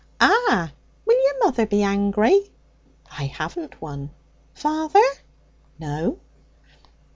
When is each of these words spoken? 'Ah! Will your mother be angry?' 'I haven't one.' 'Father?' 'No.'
'Ah! 0.19 0.71
Will 1.05 1.21
your 1.25 1.39
mother 1.45 1.67
be 1.67 1.83
angry?' 1.83 2.49
'I 3.11 3.25
haven't 3.37 3.79
one.' 3.79 4.09
'Father?' 4.55 4.99
'No.' 5.77 6.17